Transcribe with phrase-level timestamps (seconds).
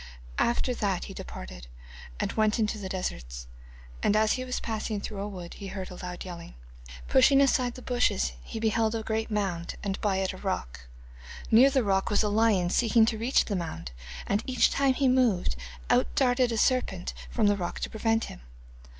[0.39, 1.67] After that he departed,
[2.19, 3.45] and went into the deserts,
[4.01, 6.55] and as he was passing through a wood he heard a loud yelling.
[7.07, 10.17] Pushing aside the bushes he beheld a lion standing on a great mound, and by
[10.17, 10.87] it a rock.
[11.51, 13.91] Near the rock was a lion seeking to reach the mound,
[14.25, 15.55] and each time he moved
[15.91, 18.41] out darted a serpent from the rock to prevent him.